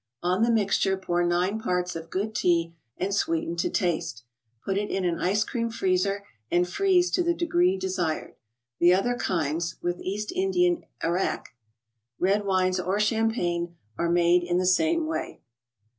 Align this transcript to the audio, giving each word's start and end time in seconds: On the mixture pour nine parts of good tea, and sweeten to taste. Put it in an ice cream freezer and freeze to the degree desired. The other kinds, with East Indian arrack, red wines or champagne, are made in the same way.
On 0.23 0.41
the 0.41 0.49
mixture 0.49 0.97
pour 0.97 1.23
nine 1.23 1.59
parts 1.59 1.95
of 1.95 2.09
good 2.09 2.33
tea, 2.33 2.73
and 2.97 3.13
sweeten 3.13 3.55
to 3.57 3.69
taste. 3.69 4.23
Put 4.65 4.75
it 4.75 4.89
in 4.89 5.05
an 5.05 5.19
ice 5.19 5.43
cream 5.43 5.69
freezer 5.69 6.25
and 6.49 6.67
freeze 6.67 7.11
to 7.11 7.21
the 7.21 7.35
degree 7.35 7.77
desired. 7.77 8.33
The 8.79 8.95
other 8.95 9.13
kinds, 9.13 9.75
with 9.83 9.99
East 10.01 10.31
Indian 10.31 10.85
arrack, 11.03 11.49
red 12.17 12.45
wines 12.47 12.79
or 12.79 12.99
champagne, 12.99 13.75
are 13.95 14.09
made 14.09 14.41
in 14.41 14.57
the 14.57 14.65
same 14.65 15.05
way. 15.05 15.43